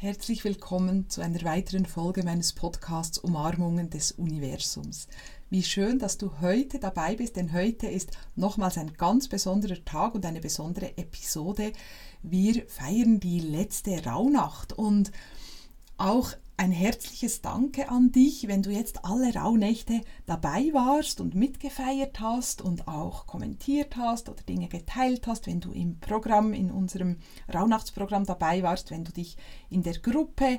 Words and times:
Herzlich 0.00 0.44
willkommen 0.44 1.10
zu 1.10 1.22
einer 1.22 1.42
weiteren 1.42 1.84
Folge 1.84 2.22
meines 2.22 2.52
Podcasts 2.52 3.18
Umarmungen 3.18 3.90
des 3.90 4.12
Universums. 4.12 5.08
Wie 5.50 5.64
schön, 5.64 5.98
dass 5.98 6.18
du 6.18 6.40
heute 6.40 6.78
dabei 6.78 7.16
bist, 7.16 7.34
denn 7.34 7.52
heute 7.52 7.88
ist 7.88 8.16
nochmals 8.36 8.78
ein 8.78 8.92
ganz 8.96 9.26
besonderer 9.26 9.84
Tag 9.84 10.14
und 10.14 10.24
eine 10.24 10.40
besondere 10.40 10.96
Episode. 10.96 11.72
Wir 12.22 12.64
feiern 12.68 13.18
die 13.18 13.40
letzte 13.40 14.04
Rauhnacht 14.04 14.72
und 14.72 15.10
auch 15.98 16.32
ein 16.60 16.72
herzliches 16.72 17.40
Danke 17.40 17.88
an 17.88 18.10
dich, 18.10 18.48
wenn 18.48 18.62
du 18.62 18.70
jetzt 18.70 19.04
alle 19.04 19.32
Rauhnächte 19.32 20.00
dabei 20.26 20.70
warst 20.72 21.20
und 21.20 21.36
mitgefeiert 21.36 22.18
hast 22.18 22.62
und 22.62 22.88
auch 22.88 23.26
kommentiert 23.26 23.96
hast 23.96 24.28
oder 24.28 24.42
Dinge 24.42 24.66
geteilt 24.66 25.28
hast, 25.28 25.46
wenn 25.46 25.60
du 25.60 25.70
im 25.70 26.00
Programm, 26.00 26.52
in 26.52 26.72
unserem 26.72 27.18
Rauhnachtsprogramm 27.54 28.24
dabei 28.26 28.64
warst, 28.64 28.90
wenn 28.90 29.04
du 29.04 29.12
dich 29.12 29.36
in 29.70 29.84
der 29.84 29.96
Gruppe 30.00 30.58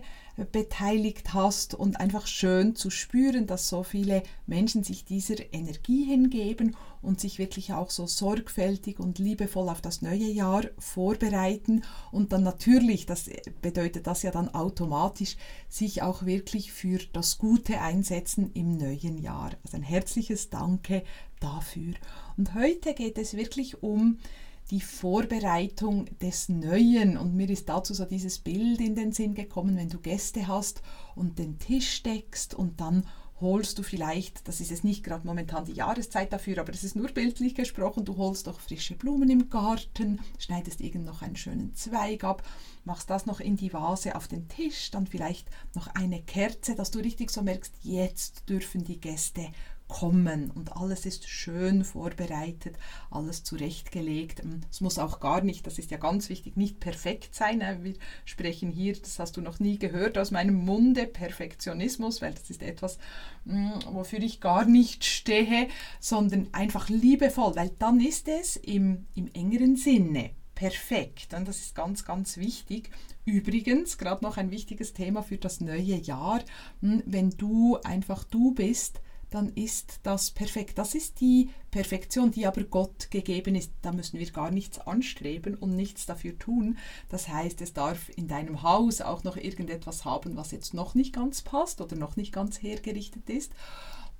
beteiligt 0.53 1.33
hast 1.33 1.73
und 1.73 1.99
einfach 1.99 2.27
schön 2.27 2.77
zu 2.77 2.89
spüren, 2.89 3.45
dass 3.45 3.67
so 3.67 3.83
viele 3.83 4.23
Menschen 4.47 4.85
sich 4.85 5.03
dieser 5.03 5.53
Energie 5.53 6.05
hingeben 6.05 6.77
und 7.01 7.19
sich 7.19 7.39
wirklich 7.39 7.73
auch 7.73 7.89
so 7.89 8.07
sorgfältig 8.07 8.99
und 8.99 9.19
liebevoll 9.19 9.69
auf 9.69 9.81
das 9.81 10.01
neue 10.01 10.29
Jahr 10.29 10.63
vorbereiten 10.77 11.83
und 12.11 12.33
dann 12.33 12.43
natürlich, 12.43 13.05
das 13.05 13.29
bedeutet 13.61 14.07
das 14.07 14.23
ja 14.23 14.31
dann 14.31 14.49
automatisch, 14.49 15.37
sich 15.67 16.01
auch 16.01 16.25
wirklich 16.25 16.71
für 16.71 16.99
das 17.13 17.37
Gute 17.37 17.81
einsetzen 17.81 18.51
im 18.53 18.77
neuen 18.77 19.17
Jahr. 19.17 19.51
Also 19.63 19.77
ein 19.77 19.83
herzliches 19.83 20.49
Danke 20.49 21.03
dafür. 21.39 21.93
Und 22.37 22.53
heute 22.53 22.93
geht 22.93 23.17
es 23.17 23.35
wirklich 23.35 23.81
um 23.81 24.17
die 24.71 24.81
Vorbereitung 24.81 26.05
des 26.19 26.49
Neuen. 26.49 27.17
Und 27.17 27.35
mir 27.35 27.49
ist 27.49 27.69
dazu 27.69 27.93
so 27.93 28.05
dieses 28.05 28.39
Bild 28.39 28.79
in 28.81 28.95
den 28.95 29.11
Sinn 29.11 29.33
gekommen, 29.33 29.77
wenn 29.77 29.89
du 29.89 29.99
Gäste 29.99 30.47
hast 30.47 30.81
und 31.15 31.39
den 31.39 31.57
Tisch 31.59 32.03
deckst 32.03 32.53
und 32.53 32.79
dann 32.79 33.05
holst 33.41 33.77
du 33.79 33.83
vielleicht, 33.83 34.47
das 34.47 34.59
ist 34.59 34.71
jetzt 34.71 34.83
nicht 34.83 35.03
gerade 35.03 35.25
momentan 35.25 35.65
die 35.65 35.73
Jahreszeit 35.73 36.33
dafür, 36.33 36.59
aber 36.59 36.73
es 36.73 36.83
ist 36.83 36.95
nur 36.95 37.07
bildlich 37.09 37.55
gesprochen, 37.55 38.05
du 38.05 38.17
holst 38.17 38.47
doch 38.47 38.59
frische 38.59 38.95
Blumen 38.95 39.29
im 39.29 39.49
Garten, 39.49 40.19
schneidest 40.37 40.81
irgend 40.81 41.05
noch 41.05 41.21
einen 41.21 41.35
schönen 41.35 41.73
Zweig 41.75 42.23
ab, 42.23 42.43
machst 42.83 43.09
das 43.09 43.25
noch 43.25 43.39
in 43.39 43.55
die 43.55 43.73
Vase 43.73 44.15
auf 44.15 44.27
den 44.27 44.47
Tisch, 44.47 44.91
dann 44.91 45.07
vielleicht 45.07 45.47
noch 45.75 45.87
eine 45.95 46.21
Kerze, 46.21 46.75
dass 46.75 46.91
du 46.91 46.99
richtig 46.99 47.31
so 47.31 47.41
merkst, 47.41 47.73
jetzt 47.83 48.49
dürfen 48.49 48.83
die 48.83 48.99
Gäste 48.99 49.47
kommen 49.89 50.51
und 50.51 50.77
alles 50.77 51.05
ist 51.05 51.27
schön 51.27 51.83
vorbereitet, 51.83 52.77
alles 53.11 53.43
zurechtgelegt. 53.43 54.41
Es 54.71 54.79
muss 54.79 54.99
auch 54.99 55.19
gar 55.19 55.41
nicht, 55.41 55.67
das 55.67 55.79
ist 55.79 55.91
ja 55.91 55.97
ganz 55.97 56.29
wichtig, 56.29 56.55
nicht 56.55 56.79
perfekt 56.79 57.35
sein. 57.35 57.59
Äh, 57.59 57.79
wir 57.81 57.95
sprechen 58.23 58.71
hier, 58.71 58.93
das 58.93 59.19
hast 59.19 59.35
du 59.35 59.41
noch 59.41 59.59
nie 59.59 59.77
gehört 59.77 60.17
aus 60.17 60.31
meinem 60.31 60.55
Munde, 60.63 61.07
Perfektionismus, 61.07 62.21
weil 62.21 62.33
das 62.33 62.49
ist 62.49 62.61
etwas, 62.61 62.99
mm, 63.45 63.71
wofür 63.91 64.19
ich 64.19 64.39
gar 64.39 64.63
nicht 64.63 65.03
stehe, 65.03 65.67
sondern 65.99 66.47
einfach 66.53 66.87
liebevoll, 66.87 67.55
weil 67.55 67.71
dann 67.79 67.99
ist 67.99 68.27
es 68.27 68.55
im, 68.55 69.07
im 69.15 69.27
engeren 69.33 69.75
Sinne 69.75 70.29
perfekt. 70.53 71.33
Und 71.33 71.47
das 71.47 71.59
ist 71.59 71.75
ganz, 71.75 72.05
ganz 72.05 72.37
wichtig. 72.37 72.91
Übrigens, 73.25 73.97
gerade 73.97 74.23
noch 74.23 74.37
ein 74.37 74.51
wichtiges 74.51 74.93
Thema 74.93 75.23
für 75.23 75.37
das 75.37 75.61
neue 75.61 75.95
Jahr, 75.95 76.41
mm, 76.81 76.99
wenn 77.07 77.31
du 77.31 77.77
einfach 77.83 78.23
du 78.23 78.53
bist, 78.53 79.01
dann 79.29 79.49
ist 79.49 79.99
das 80.03 80.31
perfekt. 80.31 80.77
Das 80.77 80.95
ist 80.95 81.21
die 81.21 81.49
Perfektion, 81.71 82.31
die 82.31 82.45
aber 82.45 82.63
Gott 82.63 83.11
gegeben 83.11 83.55
ist. 83.55 83.71
Da 83.81 83.91
müssen 83.91 84.19
wir 84.19 84.29
gar 84.31 84.51
nichts 84.51 84.79
anstreben 84.79 85.55
und 85.55 85.75
nichts 85.75 86.05
dafür 86.05 86.37
tun. 86.37 86.77
Das 87.09 87.27
heißt, 87.27 87.61
es 87.61 87.73
darf 87.73 88.09
in 88.15 88.27
deinem 88.27 88.63
Haus 88.63 89.01
auch 89.01 89.23
noch 89.23 89.37
irgendetwas 89.37 90.05
haben, 90.05 90.35
was 90.35 90.51
jetzt 90.51 90.73
noch 90.73 90.95
nicht 90.95 91.13
ganz 91.13 91.41
passt 91.41 91.81
oder 91.81 91.95
noch 91.95 92.15
nicht 92.15 92.33
ganz 92.33 92.61
hergerichtet 92.61 93.29
ist. 93.29 93.51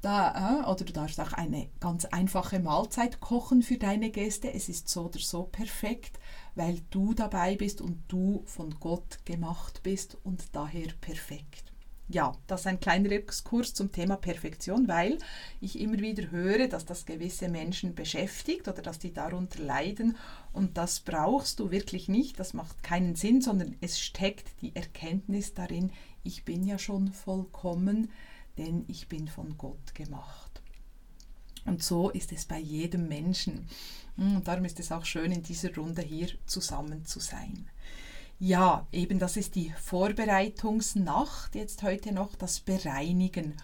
Da, 0.01 0.61
äh, 0.61 0.69
oder 0.69 0.85
du 0.85 0.93
darfst 0.93 1.19
auch 1.19 1.33
eine 1.33 1.69
ganz 1.81 2.05
einfache 2.05 2.59
Mahlzeit 2.59 3.19
kochen 3.19 3.61
für 3.61 3.77
deine 3.77 4.11
Gäste. 4.11 4.53
Es 4.53 4.69
ist 4.69 4.87
so 4.87 5.05
oder 5.05 5.19
so 5.19 5.43
perfekt, 5.43 6.19
weil 6.55 6.79
du 6.89 7.13
dabei 7.13 7.55
bist 7.55 7.81
und 7.81 8.03
du 8.07 8.43
von 8.45 8.75
Gott 8.79 9.25
gemacht 9.25 9.81
bist 9.83 10.17
und 10.23 10.55
daher 10.55 10.87
perfekt 11.01 11.68
ja, 12.09 12.35
das 12.47 12.61
ist 12.61 12.67
ein 12.67 12.79
kleiner 12.79 13.11
Exkurs 13.11 13.75
zum 13.75 13.91
Thema 13.91 14.17
Perfektion, 14.17 14.87
weil 14.87 15.19
ich 15.61 15.79
immer 15.79 15.99
wieder 15.99 16.31
höre, 16.31 16.67
dass 16.67 16.85
das 16.85 17.05
gewisse 17.05 17.49
Menschen 17.49 17.93
beschäftigt 17.93 18.67
oder 18.67 18.81
dass 18.81 18.97
die 18.97 19.13
darunter 19.13 19.61
leiden 19.63 20.17
und 20.51 20.77
das 20.77 21.01
brauchst 21.01 21.59
du 21.59 21.69
wirklich 21.69 22.09
nicht, 22.09 22.39
das 22.39 22.53
macht 22.53 22.81
keinen 22.81 23.15
Sinn, 23.15 23.41
sondern 23.41 23.75
es 23.79 23.99
steckt 23.99 24.47
die 24.61 24.75
Erkenntnis 24.75 25.53
darin, 25.53 25.91
ich 26.23 26.45
bin 26.45 26.65
ja 26.65 26.79
schon 26.79 27.13
vollkommen, 27.13 28.11
denn 28.57 28.85
ich 28.87 29.07
bin 29.07 29.27
von 29.27 29.57
Gott 29.57 29.93
gemacht. 29.93 30.61
Und 31.65 31.83
so 31.83 32.09
ist 32.09 32.31
es 32.31 32.45
bei 32.45 32.57
jedem 32.59 33.07
Menschen. 33.07 33.67
Und 34.17 34.47
darum 34.47 34.65
ist 34.65 34.79
es 34.79 34.91
auch 34.91 35.05
schön, 35.05 35.31
in 35.31 35.43
dieser 35.43 35.73
Runde 35.75 36.01
hier 36.01 36.29
zusammen 36.47 37.05
zu 37.05 37.19
sein. 37.19 37.69
Ja, 38.41 38.87
eben 38.93 39.19
das 39.19 39.35
ist 39.35 39.55
die 39.55 39.73
Vorbereitungsnacht, 39.81 41.55
jetzt 41.55 41.83
heute 41.83 42.13
noch 42.13 42.35
das 42.35 42.61
Bereinigen. 42.61 43.57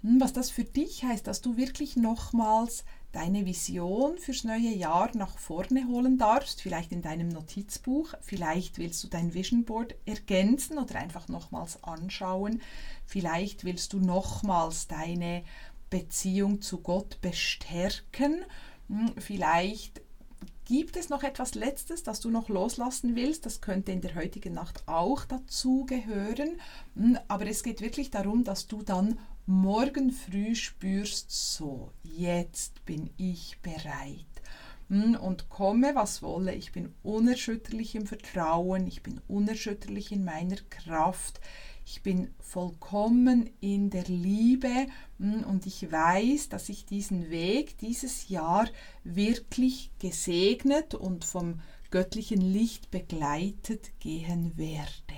Hm, 0.00 0.22
was 0.22 0.32
das 0.32 0.48
für 0.48 0.64
dich 0.64 1.04
heißt, 1.04 1.26
dass 1.26 1.42
du 1.42 1.58
wirklich 1.58 1.96
nochmals 1.96 2.86
deine 3.12 3.44
Vision 3.44 4.16
fürs 4.16 4.44
neue 4.44 4.70
Jahr 4.74 5.10
nach 5.14 5.36
vorne 5.36 5.86
holen 5.86 6.16
darfst, 6.16 6.62
vielleicht 6.62 6.92
in 6.92 7.02
deinem 7.02 7.28
Notizbuch, 7.28 8.14
vielleicht 8.22 8.78
willst 8.78 9.04
du 9.04 9.08
dein 9.08 9.34
Vision 9.34 9.66
Board 9.66 9.96
ergänzen 10.06 10.78
oder 10.78 10.98
einfach 10.98 11.28
nochmals 11.28 11.84
anschauen, 11.84 12.62
vielleicht 13.04 13.64
willst 13.64 13.92
du 13.92 13.98
nochmals 13.98 14.88
deine 14.88 15.44
Beziehung 15.90 16.62
zu 16.62 16.78
Gott 16.78 17.20
bestärken, 17.20 18.46
hm, 18.88 19.12
vielleicht 19.18 20.00
Gibt 20.64 20.96
es 20.96 21.08
noch 21.08 21.22
etwas 21.22 21.54
Letztes, 21.54 22.02
das 22.02 22.20
du 22.20 22.30
noch 22.30 22.48
loslassen 22.48 23.16
willst? 23.16 23.46
Das 23.46 23.60
könnte 23.60 23.92
in 23.92 24.00
der 24.00 24.14
heutigen 24.14 24.54
Nacht 24.54 24.86
auch 24.86 25.24
dazu 25.24 25.84
gehören. 25.86 26.60
Hm, 26.94 27.18
aber 27.28 27.46
es 27.46 27.62
geht 27.62 27.80
wirklich 27.80 28.10
darum, 28.10 28.44
dass 28.44 28.66
du 28.66 28.82
dann 28.82 29.18
morgen 29.46 30.12
früh 30.12 30.54
spürst, 30.54 31.30
so, 31.30 31.90
jetzt 32.02 32.84
bin 32.86 33.10
ich 33.16 33.58
bereit. 33.60 34.31
Hm, 34.88 35.14
und 35.16 35.48
komme, 35.48 35.94
was 35.94 36.22
wolle, 36.22 36.54
ich 36.54 36.72
bin 36.72 36.94
unerschütterlich 37.02 37.94
im 37.94 38.06
Vertrauen, 38.06 38.86
ich 38.86 39.02
bin 39.02 39.20
unerschütterlich 39.28 40.12
in 40.12 40.24
meiner 40.24 40.56
Kraft. 40.70 41.40
Ich 41.84 42.02
bin 42.02 42.30
vollkommen 42.38 43.50
in 43.60 43.90
der 43.90 44.04
Liebe. 44.04 44.86
Hm, 45.18 45.44
und 45.44 45.66
ich 45.66 45.90
weiß, 45.90 46.48
dass 46.48 46.68
ich 46.68 46.86
diesen 46.86 47.30
Weg 47.30 47.78
dieses 47.78 48.28
Jahr 48.28 48.68
wirklich 49.04 49.90
gesegnet 49.98 50.94
und 50.94 51.24
vom 51.24 51.60
göttlichen 51.90 52.40
Licht 52.40 52.90
begleitet 52.90 53.90
gehen 54.00 54.56
werde. 54.56 55.11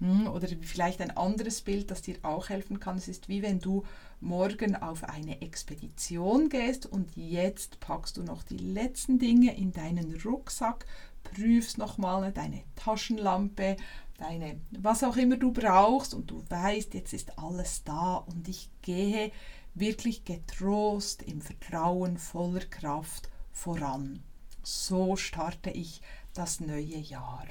Hm, 0.00 0.28
oder 0.28 0.48
vielleicht 0.62 1.00
ein 1.02 1.16
anderes 1.16 1.60
Bild, 1.60 1.90
das 1.90 2.02
dir 2.02 2.16
auch 2.22 2.48
helfen 2.48 2.80
kann. 2.80 2.96
Es 2.96 3.06
ist 3.06 3.28
wie 3.28 3.42
wenn 3.42 3.60
du 3.60 3.84
morgen 4.20 4.74
auf 4.76 5.04
eine 5.04 5.42
Expedition 5.42 6.48
gehst 6.48 6.86
und 6.86 7.16
jetzt 7.16 7.80
packst 7.80 8.16
du 8.16 8.22
noch 8.22 8.42
die 8.42 8.56
letzten 8.56 9.18
Dinge 9.18 9.56
in 9.56 9.72
deinen 9.72 10.18
Rucksack, 10.22 10.86
prüfst 11.22 11.76
nochmal 11.76 12.32
deine 12.32 12.62
Taschenlampe, 12.76 13.76
deine, 14.18 14.60
was 14.70 15.04
auch 15.04 15.16
immer 15.16 15.36
du 15.36 15.52
brauchst 15.52 16.14
und 16.14 16.30
du 16.30 16.42
weißt, 16.48 16.94
jetzt 16.94 17.12
ist 17.12 17.38
alles 17.38 17.84
da 17.84 18.16
und 18.16 18.48
ich 18.48 18.70
gehe 18.80 19.32
wirklich 19.74 20.24
getrost, 20.24 21.22
im 21.22 21.42
Vertrauen, 21.42 22.16
voller 22.16 22.64
Kraft 22.66 23.28
voran. 23.52 24.22
So 24.62 25.16
starte 25.16 25.70
ich 25.70 26.00
das 26.34 26.60
neue 26.60 26.98
Jahr. 26.98 27.46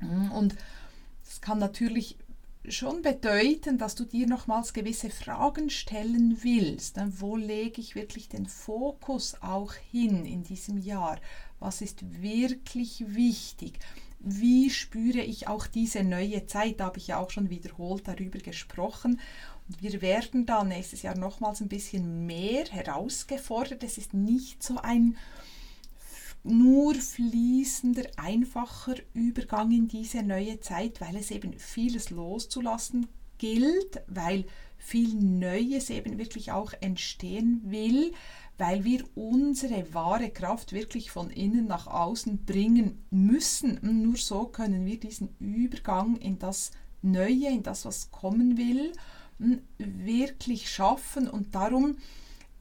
Mm, 0.00 0.30
und 0.32 0.56
es 1.30 1.40
kann 1.40 1.58
natürlich 1.58 2.18
schon 2.68 3.02
bedeuten, 3.02 3.78
dass 3.78 3.94
du 3.94 4.04
dir 4.04 4.26
nochmals 4.26 4.74
gewisse 4.74 5.08
Fragen 5.08 5.70
stellen 5.70 6.38
willst. 6.42 6.96
Wo 7.18 7.36
lege 7.36 7.80
ich 7.80 7.94
wirklich 7.94 8.28
den 8.28 8.46
Fokus 8.46 9.36
auch 9.40 9.72
hin 9.72 10.26
in 10.26 10.42
diesem 10.42 10.76
Jahr? 10.78 11.18
Was 11.58 11.80
ist 11.80 12.20
wirklich 12.20 13.04
wichtig? 13.06 13.78
wie 14.20 14.68
spüre 14.68 15.20
ich 15.20 15.48
auch 15.48 15.66
diese 15.66 16.04
neue 16.04 16.46
Zeit? 16.46 16.80
Da 16.80 16.86
habe 16.86 16.98
ich 16.98 17.08
ja 17.08 17.18
auch 17.18 17.30
schon 17.30 17.50
wiederholt 17.50 18.06
darüber 18.06 18.38
gesprochen. 18.38 19.18
Und 19.66 19.82
wir 19.82 20.02
werden 20.02 20.46
da 20.46 20.62
nächstes 20.62 21.02
Jahr 21.02 21.16
nochmals 21.16 21.60
ein 21.60 21.68
bisschen 21.68 22.26
mehr 22.26 22.66
herausgefordert. 22.66 23.82
Es 23.82 23.96
ist 23.96 24.12
nicht 24.12 24.62
so 24.62 24.76
ein 24.76 25.16
nur 26.42 26.94
fließender, 26.94 28.04
einfacher 28.16 28.94
Übergang 29.12 29.70
in 29.70 29.88
diese 29.88 30.22
neue 30.22 30.60
Zeit, 30.60 31.00
weil 31.00 31.16
es 31.16 31.30
eben 31.30 31.52
vieles 31.58 32.10
loszulassen 32.10 33.06
gilt, 33.38 34.02
weil 34.06 34.44
viel 34.78 35.14
Neues 35.14 35.90
eben 35.90 36.18
wirklich 36.18 36.52
auch 36.52 36.72
entstehen 36.80 37.60
will, 37.64 38.12
weil 38.58 38.84
wir 38.84 39.04
unsere 39.14 39.92
wahre 39.94 40.30
Kraft 40.30 40.72
wirklich 40.72 41.10
von 41.10 41.30
innen 41.30 41.66
nach 41.66 41.86
außen 41.86 42.44
bringen 42.44 43.04
müssen. 43.10 43.78
Nur 43.82 44.16
so 44.16 44.46
können 44.46 44.84
wir 44.86 45.00
diesen 45.00 45.34
Übergang 45.38 46.16
in 46.16 46.38
das 46.38 46.70
Neue, 47.02 47.48
in 47.48 47.62
das, 47.62 47.86
was 47.86 48.10
kommen 48.10 48.58
will, 48.58 48.92
wirklich 49.78 50.70
schaffen. 50.70 51.28
Und 51.28 51.54
darum 51.54 51.96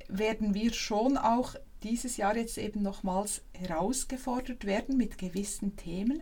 werden 0.08 0.54
wir 0.54 0.74
schon 0.74 1.18
auch 1.18 1.56
dieses 1.84 2.18
Jahr 2.18 2.36
jetzt 2.36 2.58
eben 2.58 2.82
nochmals 2.82 3.42
herausgefordert 3.54 4.66
werden 4.66 4.98
mit 4.98 5.18
gewissen 5.18 5.76
Themen. 5.76 6.22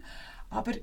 Aber 0.49 0.73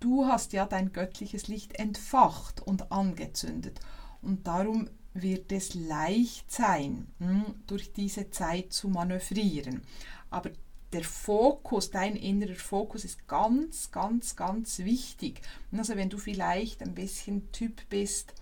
du 0.00 0.26
hast 0.26 0.52
ja 0.52 0.66
dein 0.66 0.92
göttliches 0.92 1.48
Licht 1.48 1.78
entfacht 1.78 2.60
und 2.60 2.92
angezündet. 2.92 3.80
Und 4.22 4.46
darum 4.46 4.88
wird 5.14 5.52
es 5.52 5.74
leicht 5.74 6.50
sein, 6.50 7.08
hm, 7.18 7.54
durch 7.66 7.92
diese 7.92 8.30
Zeit 8.30 8.72
zu 8.72 8.88
manövrieren. 8.88 9.82
Aber 10.30 10.50
der 10.92 11.04
Fokus, 11.04 11.90
dein 11.90 12.16
innerer 12.16 12.54
Fokus 12.54 13.04
ist 13.04 13.28
ganz, 13.28 13.90
ganz, 13.90 14.36
ganz 14.36 14.78
wichtig. 14.80 15.42
Also 15.72 15.96
wenn 15.96 16.08
du 16.08 16.18
vielleicht 16.18 16.82
ein 16.82 16.94
bisschen 16.94 17.52
Typ 17.52 17.88
bist, 17.90 18.34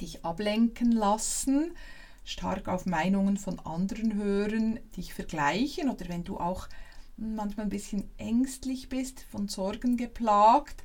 dich 0.00 0.24
ablenken 0.24 0.92
lassen, 0.92 1.72
stark 2.28 2.68
auf 2.68 2.84
Meinungen 2.84 3.38
von 3.38 3.58
anderen 3.60 4.14
hören, 4.14 4.78
dich 4.96 5.14
vergleichen 5.14 5.88
oder 5.88 6.08
wenn 6.10 6.24
du 6.24 6.36
auch 6.36 6.68
manchmal 7.16 7.66
ein 7.66 7.70
bisschen 7.70 8.04
ängstlich 8.18 8.90
bist, 8.90 9.20
von 9.30 9.48
Sorgen 9.48 9.96
geplagt, 9.96 10.84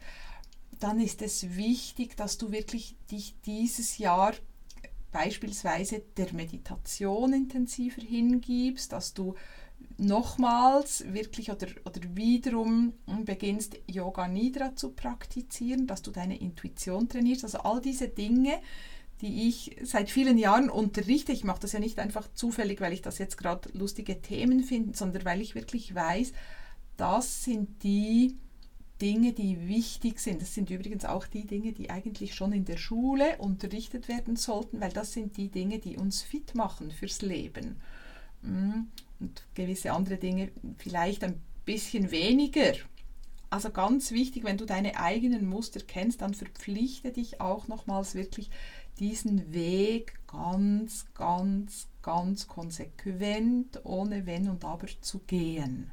dann 0.79 1.01
ist 1.01 1.21
es 1.21 1.55
wichtig, 1.55 2.15
dass 2.15 2.37
du 2.37 2.51
wirklich 2.51 2.95
dich 3.11 3.35
dieses 3.45 3.97
Jahr 3.97 4.33
beispielsweise 5.11 6.01
der 6.17 6.33
Meditation 6.33 7.33
intensiver 7.33 8.01
hingibst, 8.01 8.93
dass 8.93 9.13
du 9.13 9.35
nochmals 9.97 11.03
wirklich 11.13 11.51
oder, 11.51 11.67
oder 11.85 12.01
wiederum 12.15 12.93
beginnst, 13.25 13.77
Yoga 13.85 14.29
Nidra 14.29 14.75
zu 14.75 14.91
praktizieren, 14.91 15.87
dass 15.87 16.01
du 16.01 16.11
deine 16.11 16.39
Intuition 16.39 17.09
trainierst. 17.09 17.43
Also 17.43 17.59
all 17.59 17.81
diese 17.81 18.07
Dinge, 18.07 18.59
die 19.21 19.47
ich 19.47 19.77
seit 19.83 20.09
vielen 20.09 20.37
Jahren 20.37 20.69
unterrichte. 20.69 21.31
Ich 21.31 21.43
mache 21.43 21.61
das 21.61 21.71
ja 21.71 21.79
nicht 21.79 21.99
einfach 21.99 22.27
zufällig, 22.33 22.81
weil 22.81 22.93
ich 22.93 23.01
das 23.01 23.17
jetzt 23.17 23.37
gerade 23.37 23.69
lustige 23.73 24.21
Themen 24.21 24.63
finde, 24.63 24.97
sondern 24.97 25.25
weil 25.25 25.41
ich 25.41 25.55
wirklich 25.55 25.93
weiß, 25.95 26.33
das 26.97 27.43
sind 27.43 27.83
die 27.83 28.37
Dinge, 29.01 29.33
die 29.33 29.67
wichtig 29.67 30.19
sind. 30.19 30.41
Das 30.41 30.53
sind 30.53 30.69
übrigens 30.69 31.05
auch 31.05 31.27
die 31.27 31.45
Dinge, 31.45 31.73
die 31.73 31.89
eigentlich 31.89 32.35
schon 32.35 32.53
in 32.53 32.65
der 32.65 32.77
Schule 32.77 33.37
unterrichtet 33.37 34.07
werden 34.07 34.35
sollten, 34.35 34.79
weil 34.79 34.91
das 34.91 35.13
sind 35.13 35.37
die 35.37 35.49
Dinge, 35.49 35.79
die 35.79 35.97
uns 35.97 36.21
fit 36.21 36.55
machen 36.55 36.91
fürs 36.91 37.21
Leben. 37.21 37.81
Mm, 38.41 38.83
und 39.19 39.43
gewisse 39.55 39.91
andere 39.91 40.17
Dinge 40.17 40.51
vielleicht 40.77 41.23
ein 41.23 41.41
bisschen 41.65 42.11
weniger. 42.11 42.73
Also 43.53 43.69
ganz 43.69 44.09
wichtig, 44.09 44.45
wenn 44.45 44.57
du 44.57 44.65
deine 44.65 44.99
eigenen 44.99 45.45
Muster 45.45 45.79
kennst, 45.79 46.23
dann 46.23 46.33
verpflichte 46.33 47.11
dich 47.11 47.39
auch 47.39 47.67
nochmals 47.67 48.15
wirklich 48.15 48.49
diesen 48.97 49.53
Weg 49.53 50.15
ganz, 50.25 51.05
ganz, 51.13 51.87
ganz 52.01 52.47
konsequent, 52.47 53.79
ohne 53.83 54.25
Wenn 54.25 54.49
und 54.49 54.65
Aber 54.65 54.87
zu 55.01 55.19
gehen. 55.19 55.91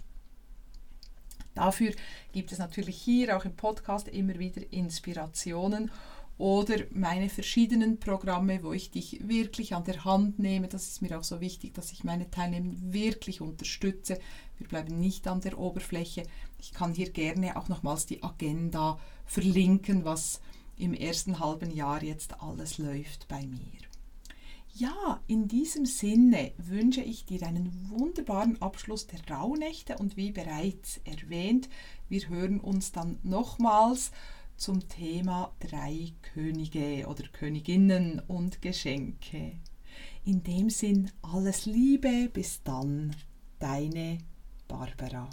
Dafür 1.55 1.93
gibt 2.33 2.51
es 2.51 2.59
natürlich 2.59 2.97
hier 2.97 3.37
auch 3.37 3.45
im 3.45 3.55
Podcast 3.55 4.09
immer 4.09 4.39
wieder 4.39 4.63
Inspirationen 4.73 5.91
oder 6.41 6.77
meine 6.91 7.29
verschiedenen 7.29 8.01
Programme, 8.01 8.63
wo 8.63 8.73
ich 8.73 8.91
dich 8.91 9.29
wirklich 9.29 9.75
an 9.75 9.85
der 9.85 10.07
Hand 10.07 10.39
nehme. 10.39 10.69
Das 10.69 10.89
ist 10.89 11.03
mir 11.03 11.19
auch 11.19 11.23
so 11.23 11.43
wichtig, 11.43 11.75
dass 11.75 11.93
ich 11.93 12.03
meine 12.03 12.31
Teilnehmer 12.31 12.73
wirklich 12.81 13.43
unterstütze. 13.43 14.19
Wir 14.57 14.67
bleiben 14.67 14.99
nicht 14.99 15.29
an 15.29 15.43
der 15.43 15.59
Oberfläche. 15.59 16.23
Ich 16.59 16.73
kann 16.73 16.95
hier 16.95 17.11
gerne 17.11 17.59
auch 17.59 17.69
nochmals 17.69 18.07
die 18.07 18.23
Agenda 18.23 18.99
verlinken, 19.27 20.07
was 20.07 20.41
im 20.79 20.95
ersten 20.95 21.41
halben 21.41 21.71
Jahr 21.73 22.03
jetzt 22.03 22.41
alles 22.41 22.79
läuft 22.79 23.29
bei 23.29 23.47
mir. 23.47 23.81
Ja, 24.73 25.21
in 25.27 25.47
diesem 25.47 25.85
Sinne 25.85 26.53
wünsche 26.57 27.03
ich 27.03 27.27
dir 27.27 27.47
einen 27.47 27.91
wunderbaren 27.91 28.63
Abschluss 28.63 29.07
der 29.07 29.21
Rauhnächte 29.29 29.99
und 29.99 30.17
wie 30.17 30.31
bereits 30.33 31.03
erwähnt, 31.05 31.69
wir 32.09 32.27
hören 32.31 32.61
uns 32.61 32.93
dann 32.93 33.19
nochmals 33.25 34.11
zum 34.61 34.87
Thema 34.89 35.55
drei 35.59 36.13
Könige 36.35 37.07
oder 37.09 37.25
Königinnen 37.33 38.21
und 38.29 38.61
Geschenke. 38.61 39.53
In 40.27 40.43
dem 40.43 40.69
Sinn 40.69 41.11
alles 41.23 41.65
Liebe, 41.65 42.29
bis 42.31 42.63
dann, 42.63 43.17
deine 43.59 44.19
Barbara. 44.69 45.31